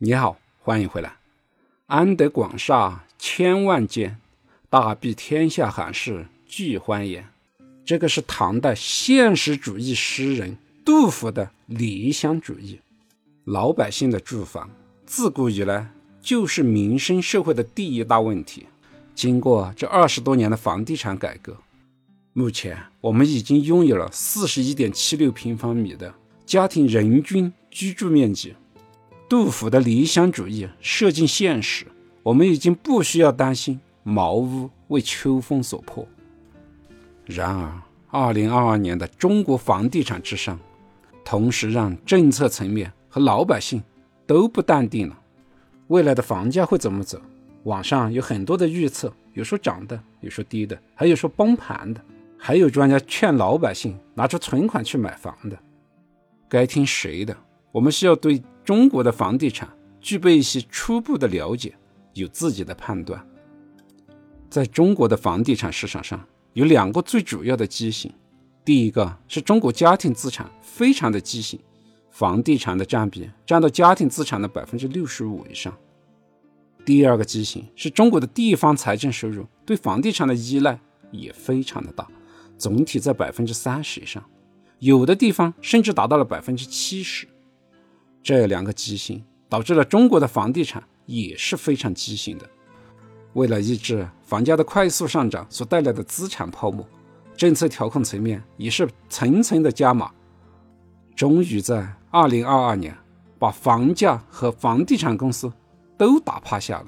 [0.00, 1.16] 你好，欢迎回来。
[1.86, 4.16] 安得广厦千万间，
[4.70, 7.26] 大庇天下寒士俱欢颜。
[7.84, 12.78] 这个是唐代现实主义诗人杜甫的理想主义。
[13.42, 14.70] 老百姓的住房，
[15.04, 15.90] 自古以来
[16.22, 18.66] 就是民生社会的第一大问题。
[19.16, 21.56] 经过这二十多年的房地产改革，
[22.34, 26.14] 目前我们已经拥有了四十一点七六平方米的
[26.46, 28.54] 家庭人均居住面积。
[29.28, 31.86] 杜甫的理想主义射进现实，
[32.22, 36.06] 我们已经不需要担心茅屋为秋风所破。
[37.26, 40.58] 然而，二零二二年的中国房地产之上，
[41.24, 43.82] 同时让政策层面和老百姓
[44.26, 45.18] 都不淡定了。
[45.88, 47.20] 未来的房价会怎么走？
[47.64, 52.00] 网上有很多的预测，有说涨的，有说低的，还有说崩盘的，
[52.38, 55.58] 还有专家劝老百姓拿出存款去买房的。
[56.48, 57.36] 该听谁的？
[57.72, 59.66] 我们需要对中国的房地产
[59.98, 61.74] 具备一些初步的了解，
[62.12, 63.26] 有自己的判断。
[64.50, 68.12] 在中国的房地产市场上，有两个最主要的畸形。
[68.66, 71.58] 第一个是中国家庭资产非常的畸形，
[72.10, 75.74] 房地产的占比占到家庭资产的百分之六十五以上。
[76.84, 80.78] 第二个畸形是中国的地方财政收入对房地产的依赖
[81.10, 82.06] 也非常的大，
[82.58, 84.22] 总体在百分之三十以上，
[84.80, 87.26] 有的地方甚至达到了百分之七十。
[88.22, 92.48] 这两个畸形导致了中国的房地产也是非常畸形的。
[93.34, 96.86] 为了抑制房价的快速上涨所带来的资产泡沫，
[97.36, 100.10] 政策调控层面也是层层的加码，
[101.14, 102.96] 终于在二零二二年
[103.38, 105.52] 把房价和房地产公司
[105.96, 106.86] 都打趴下了。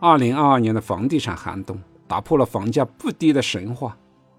[0.00, 3.96] 二零二二年的房地产寒冬打破了房价不低的神话，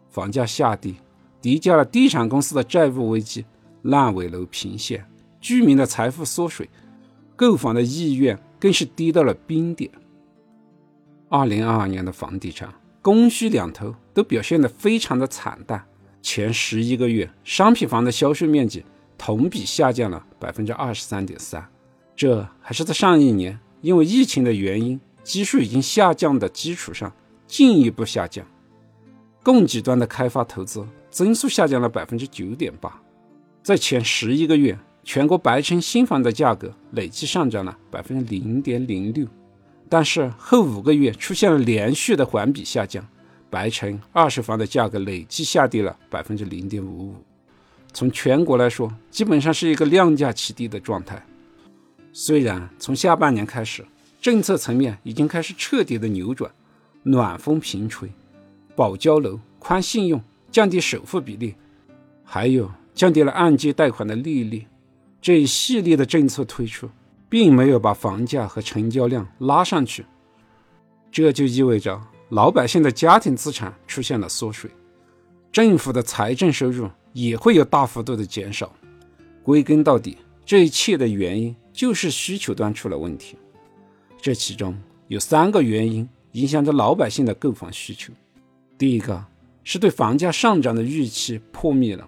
[0.09, 0.93] 房价下跌，
[1.41, 3.45] 叠加了地产公司的债务危机，
[3.83, 5.05] 烂尾楼频现。
[5.39, 6.69] 居民的财富缩水，
[7.35, 9.89] 购房的意愿更是低到了冰点。
[11.29, 15.83] 二零二二年的房地产供需两头都表现得非常的惨淡。
[16.21, 18.83] 前十一个月，商品房的销售面积
[19.17, 21.65] 同比下降了百分之二十三点三，
[22.15, 27.13] 这还是在上一年因为疫情的原因，基数已经下降的基础上
[27.45, 28.45] 进一步下降。
[29.43, 33.01] 供给端的开发投资增速下降了百分之九点八，
[33.63, 34.77] 在前十一个月。
[35.07, 39.25] 全国白城新房的价格累计上涨了百分之零点零六，
[39.87, 43.07] 但是后五个月出现了连续的环比下降，
[43.49, 47.15] 白城二手房的价格累计下跌了百分之零点五五。
[47.93, 51.25] 从全国来说，基本上是一个量价齐低的状态。
[52.11, 53.85] 虽然从下半年开始，
[54.19, 56.51] 政策层面已经开始彻底的扭转，
[57.03, 58.11] 暖风频吹，
[58.75, 61.55] 保交楼、宽信用、降低首付比例，
[62.25, 64.67] 还有降低了按揭贷款的利率。
[65.27, 66.89] 这一系列的政策推出，
[67.27, 70.05] 并没有把房价和成交量拉上去，
[71.11, 74.71] 这就意味着老百姓的家庭资产出现了缩水，
[75.51, 78.73] 政府的财政收入也会有大幅度的减少。
[79.43, 83.37] 归根到底，这一切的原因就是需求端出了问题。
[84.21, 88.13] 这其中有三个原因影响着老百姓的购房需求。
[88.77, 89.21] 第一个
[89.65, 92.07] 是对房价上涨的预期破灭了，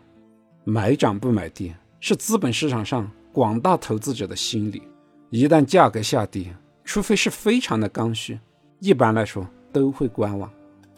[0.63, 1.75] 买涨不买跌。
[1.99, 4.81] 是资本市场上广大投资者的心理，
[5.29, 8.39] 一旦价格下跌，除非是非常的刚需，
[8.79, 10.51] 一般来说都会观望。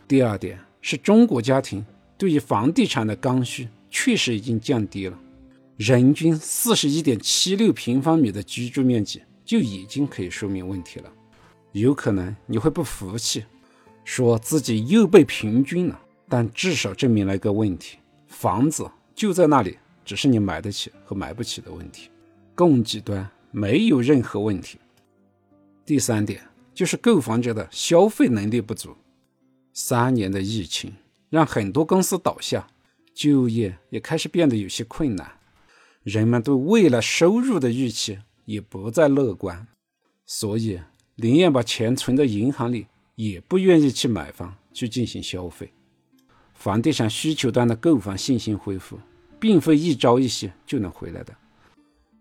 [0.08, 1.86] 第二点是中国家庭
[2.18, 5.18] 对于房地产的刚需确实已经降低了，
[5.78, 11.12] 人均四十一点七六平方米的居住面积就已经可以说明问题了。
[11.72, 13.44] 有可能你会不服气，
[14.04, 17.98] 说自己又被平均了，但至少证明了一个问题：
[18.28, 19.78] 房子就在那里。
[20.04, 22.10] 只是你买得起和买不起的问题，
[22.56, 24.78] 供给端没有任何问题。
[25.86, 26.42] 第三点
[26.74, 28.96] 就是购房者的消费能力不足。
[29.74, 30.94] 三年的疫情
[31.30, 32.68] 让很多公司倒下，
[33.14, 35.32] 就业也开始变得有些困难，
[36.04, 39.68] 人们对未来收入的预期也不再乐观，
[40.26, 40.80] 所以
[41.16, 45.72] 宁愿把钱存在银行里，也不愿意去买房去进行消费。
[46.54, 49.00] 房地产需求端的购房信心恢复。
[49.42, 51.34] 并非一朝一夕就能回来的。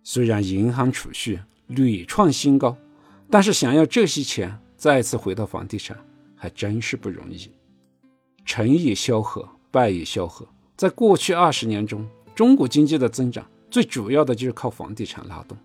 [0.02, 2.74] 虽然银行储蓄屡创新高，
[3.28, 5.94] 但是想要这些钱再次回到房地产，
[6.34, 7.50] 还真是不容易。
[8.46, 10.48] 成也萧何，败也萧何。
[10.78, 15.56] 在过去二十年中，中国经济的增长最主要的就是靠房地产拉动。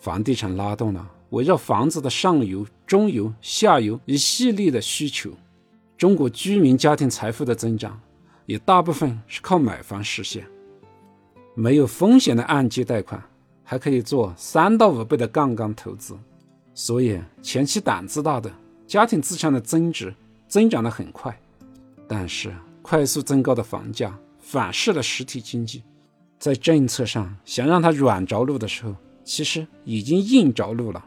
[0.00, 5.30] 房地产拉动了围绕房子的上游、中游、下游一系列的需求，
[5.96, 8.00] 中国居民家庭财富的增长。
[8.52, 10.46] 也大部分是靠买房实现，
[11.54, 13.22] 没有风险的按揭贷款，
[13.64, 16.14] 还可以做三到五倍的杠杆投资。
[16.74, 18.52] 所以前期胆子大的
[18.86, 20.14] 家庭资产的增值
[20.48, 21.34] 增长得很快，
[22.06, 22.52] 但是
[22.82, 25.82] 快速增高的房价反噬了实体经济，
[26.38, 28.94] 在政策上想让它软着陆的时候，
[29.24, 31.02] 其实已经硬着陆了。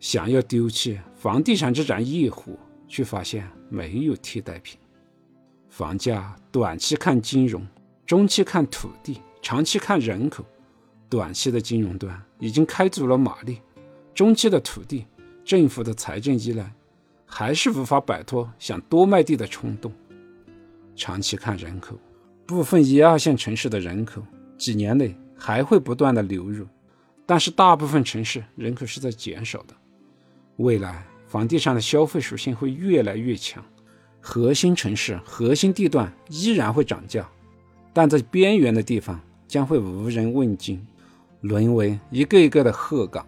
[0.00, 4.78] 想要丢弃房地产这盏夜壶，却发现没有替代品。
[5.68, 7.66] 房价短期看金融，
[8.06, 10.44] 中期看土地，长期看人口。
[11.10, 13.60] 短期的金融端已经开足了马力，
[14.14, 15.06] 中期的土地，
[15.42, 16.70] 政府的财政依赖
[17.24, 19.90] 还是无法摆脱想多卖地的冲动。
[20.94, 21.98] 长期看人口，
[22.44, 24.22] 部分一二线城市的人口
[24.58, 26.66] 几年内还会不断的流入，
[27.24, 29.74] 但是大部分城市人口是在减少的。
[30.56, 33.64] 未来房地产的消费属性会越来越强，
[34.30, 37.26] 核心城市、核心地段依然会涨价，
[37.94, 40.86] 但在边缘的地方将会无人问津，
[41.40, 43.26] 沦为一个一个的鹤岗。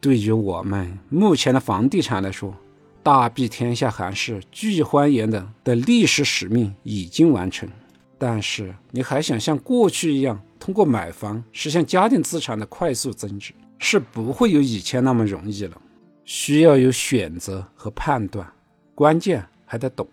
[0.00, 2.54] 对于我们目前的房地产来说，
[3.02, 7.68] 大庇天下寒士俱欢颜的的历史使命已经完成，
[8.16, 15.76] 但是你还想像过去一样通过买房实现家庭资产的快速增值，是不会有以前那么容易了。
[16.24, 18.48] 需要有选择和判断，
[18.94, 20.06] 关键还得懂。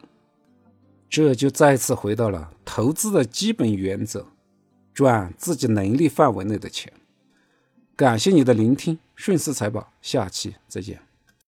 [1.09, 4.27] 这就再次回到了投资的基本原则：
[4.93, 6.91] 赚自己能力范围内的钱。
[7.95, 11.06] 感谢你的聆听，顺势财宝，下期再见。